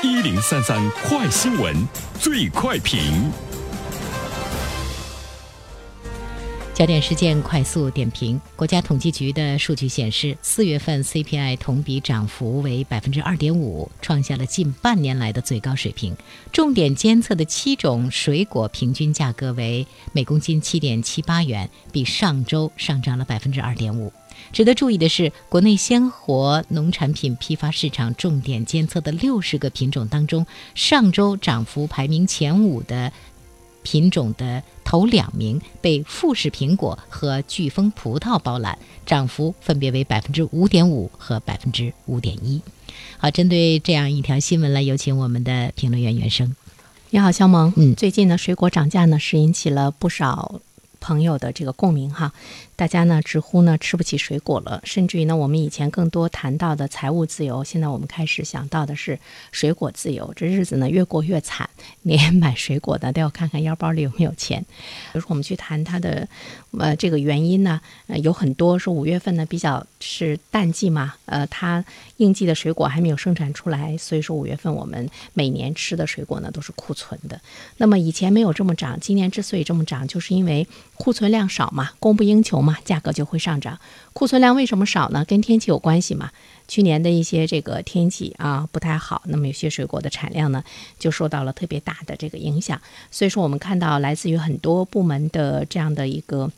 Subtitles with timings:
[0.00, 1.74] 一零三三快新闻，
[2.20, 3.00] 最快评。
[6.72, 16.16] 焦点事件快速点评：国家统计局的数据显示，四月份 CPI 同比涨幅为百分之二点五，创下了近半年来的最高水平。
[16.52, 24.12] 重点监测的七种水果平均价格为每公斤七点七八元，比上周上涨了百分之二点五。
[24.52, 33.12] 值得注意的是，国内鲜活农产品批发市场重点监测的六十个品种当中，上周涨幅排名前五的。
[33.84, 42.60] 品种的头两名被富士苹果和飓风葡萄包揽，涨幅分别为百分之五点五和百分之五点一。
[43.16, 46.54] 好，针对这样一条新闻，来有请我们的评论员袁生。
[47.08, 47.72] 你好，肖萌。
[47.76, 50.60] 嗯，最近呢，水果涨价呢是引起了不少
[51.00, 52.32] 朋友的这个共鸣哈。
[52.76, 59.18] 大家呢直呼呢吃不起水果了，甚至于呢我们以前更多谈到的财务自由，现在我们开始想到的是
[59.50, 60.32] 水果自由。
[60.36, 61.68] 这日子呢越过越惨，
[62.02, 64.64] 连买水果的都要看看腰包里有没有钱。
[65.12, 66.28] 比 如说我们去谈它的
[66.78, 71.84] 呃这个原因呢，呃有很多说五月份呢比较是淡季嘛，呃它
[72.18, 77.40] 应季的水果还没有生产出来，所以说五月份我们每年吃的水果呢都是库存的。
[77.78, 80.64] 那么以前没有这么涨，今年之所以这么涨，就是因为
[80.98, 82.76] 库存量少嘛，供不应求嘛。
[82.84, 83.78] 价格就会上涨，
[84.12, 85.24] 库存量为什么少呢？
[85.24, 86.30] 跟天气有关系嘛。
[86.66, 90.62] 去年的一些这个天气啊不太好，那么有些水果的产量呢
[90.98, 92.78] 就受到了特别大的这个影响。
[93.10, 96.50] 所以说，我们看到来自于很多部门的这样的一个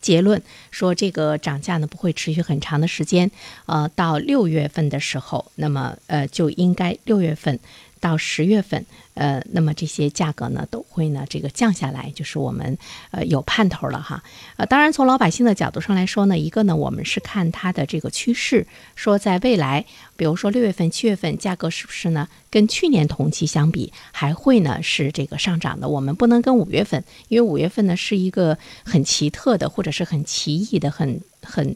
[0.00, 0.40] 结论，
[0.70, 3.30] 说这个涨价呢不会持续很长的时间。
[3.66, 7.58] 呃，到六月份的时候，那么呃就应该六月份。
[8.04, 12.76] 到十月份，呃，那么这些价格呢都会呢这个降下来，就是我们
[13.12, 14.22] 呃有盼头了哈。
[14.58, 25.88] 呃，当然从老百姓的角度上来说呢，一个呢我们是看它的这个趋势，说在未来，比如说六月份、七月份价格是不是呢跟去年同期相比还会呢是这个上涨的？
[25.88, 31.74] 我们不能跟五月份，因为五月份呢是一个很奇特的或者是很奇异的、很很。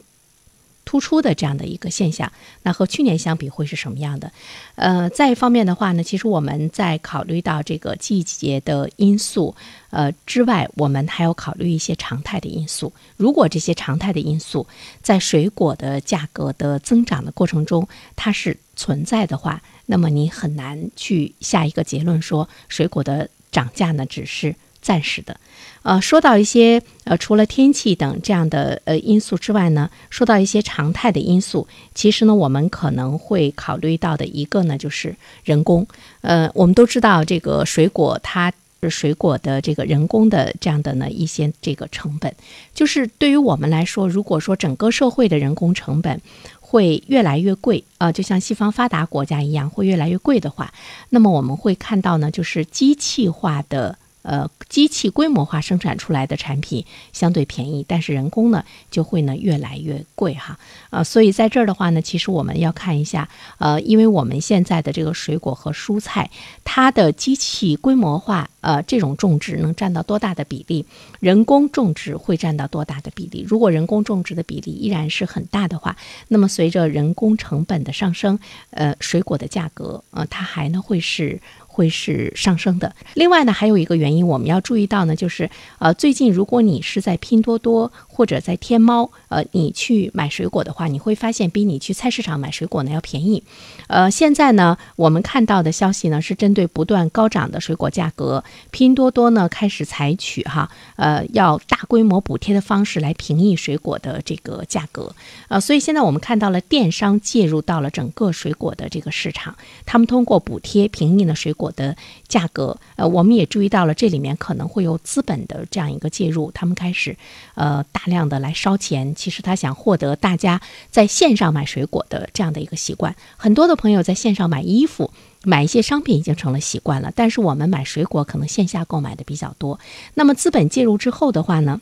[0.89, 2.31] 突出的这样的一个现象，
[2.63, 4.31] 那和去年相比会是什么样的？
[4.73, 9.55] 呃，再一方面的话呢，其实我们在考虑到这个季节的因素，
[9.91, 12.91] 呃之外，我们还要考虑一些常态的因素。
[13.17, 14.65] 如果这些常态的因素
[15.03, 24.55] 在水果的价格的增长的过程中它是存在的话，那么你很难去下一个结论说水果的涨价呢只是。
[24.81, 25.39] 暂时的，
[25.83, 35.85] 呃，说到一些呃，除了天气等这样的呃因素之外呢，说到一些常态的因素，其实呢，我们可能会考虑到的一个呢，就是人工。
[36.21, 38.51] 呃，我们都知道这个水果，它
[38.89, 42.33] 水果的这个人工的这样的呢一些这个成本，
[42.73, 46.21] 就是对于我们来说，如果说整个社会的人工成本
[46.61, 50.73] 会越来越贵，呃，就像西方发达国家一样会越来越贵的话，
[51.09, 53.97] 那么我们会看到呢，就是机器化的。
[54.21, 60.59] 呃，机器规模化生产出来的产品相对便宜，但是人工呢就会呢越来越贵哈。
[60.89, 66.29] 呃，所以在这儿的话呢，其实我们要看一下，呃，因为我们现在的这个水果和蔬菜，
[66.63, 70.85] 它的机器规模化，呃，这种种植能占到多大的比例，
[71.19, 73.45] 人工种植会占到多大的比例？
[73.47, 75.95] 如果人工种植的比例依然是很大的话，
[76.27, 78.39] 那么随着人工成本的上升，
[78.71, 81.39] 呃，水果的价格，呃，它还呢会是。
[81.71, 82.93] 会是上升的。
[83.13, 93.41] 另外呢，还有一个原因我们要注意到呢，就是呃，最近如果你是在拼多多或者在天猫，呃，你去买水果的话，你会发现比你去菜市场买水果呢要便宜。
[93.87, 105.15] 呃，现在呢，我们看到的消息呢是针对不断高涨的水果价格，拼多多呢开始采取哈呃要大规模补贴的方式来平抑水果的这个价格。
[105.47, 109.55] 呃，所以现在我们看到了电商介入到了整个水果的这个市场，
[109.85, 111.69] 他们通过补贴平抑了水果。
[111.75, 111.95] 的
[112.27, 117.15] 价格，呃，我们也注意到了，这里面可能会有资本的这样一个介入，他们开始，
[117.53, 119.13] 呃，大量的来烧钱。
[119.13, 120.59] 其实他想获得大家
[120.89, 123.15] 在线上买水果的这样的一个习惯。
[123.37, 125.11] 很多的朋友在线上买衣服、
[125.43, 129.79] 买一些商品已经成了习惯了，但是我们买水果可能线下购买的比较多。
[130.13, 131.79] 那么资本介入之后的话呢？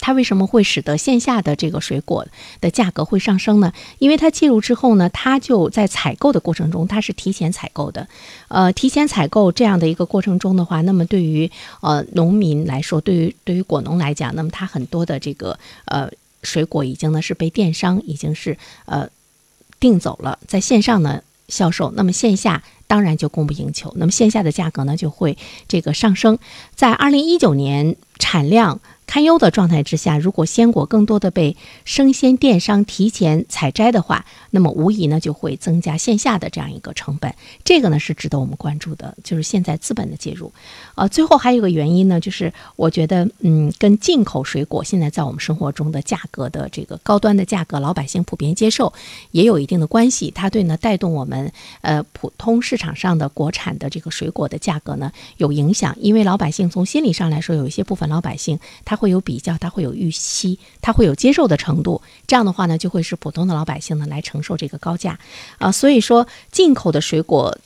[0.00, 2.26] 它为什么会使得线下的这个水果
[2.60, 3.72] 的价格会上升呢？
[3.98, 8.06] 因为它介入之后呢，它就在采购的过程中，它是提前采购的。
[8.48, 11.50] 呃，提前采购这样的一个过程中的话，那么对于
[11.80, 16.08] 呃农民来说，对于对于果农来讲，那么它很多的这个呃
[16.42, 19.08] 水果已经呢是被电商已经是呃
[19.80, 25.36] 订走了，在线上呢销售，那么线下当然就供不应求，那么线下的价格呢就会
[25.66, 26.38] 这个上升。
[26.74, 28.80] 在二零一九年产量。
[29.08, 31.56] 堪忧的状态之下，如果鲜果更多的被
[31.86, 37.34] 生鲜电商提前采摘的话，那么无疑呢就会增加线下的这样一个成本。
[37.64, 40.52] 这个呢是值得我们关注的，就是现在资本的介入。
[40.94, 48.92] 呃，最后还有一个原因呢，就是我觉得，嗯，跟进口水果现在在我们生活中的价格的这个高端的价格，老百姓普遍接受，
[49.30, 50.30] 也有一定的关系。
[50.30, 51.50] 它对呢带动我们
[51.80, 58.97] 呃普通市场上的国产的这个水果的价格呢有影响，因为老百姓从心理上来说，有一些部分老百姓他。
[58.98, 62.02] 会有比较，它会有预期，它会有接受的程度。
[62.26, 65.18] 这样的话呢，就会使普通的老百姓呢来承受这个高价
[65.56, 65.72] 啊。
[65.72, 67.56] 所以说，进口的水果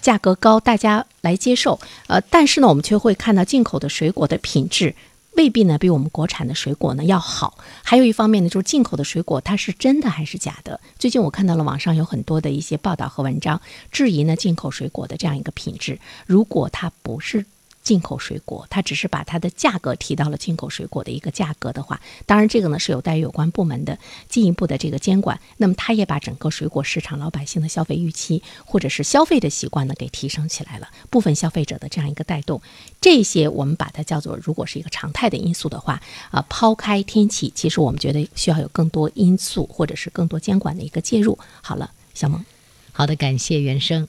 [0.00, 1.78] 价格高，大家来接受。
[2.08, 4.96] 呃，但是呢，我们却会看到进口的水果的品质
[5.36, 7.58] 未必呢比我们国产的水果呢要好。
[7.84, 10.80] 还有一方面呢，就是进口的水果它是真的还是假的？
[10.98, 13.60] 最近我看到了网上有很多的一些报道和文章，
[13.92, 16.00] 质疑呢进口水果的这样一个品质。
[16.26, 17.44] 如果它不是。
[17.88, 23.98] 进口水果，它只是把它的价格提到了进口水果的一个价格的话，当然这个呢是有待于有关部门的
[24.28, 25.40] 进一步的这个监管。
[25.56, 32.60] 那么它也把整个水果市场老百姓的消费预期或者是消费的习惯呢给提升起来了，部分消费者的这样一个带动，
[33.00, 41.38] 这些我们把它叫做如果是一个常态的因素的话，啊，抛开天气，其实我们觉得需要有更多因素或者是更多监管的一个介入。
[41.62, 42.44] 好了，小萌，
[42.92, 44.06] 好的，感谢原生。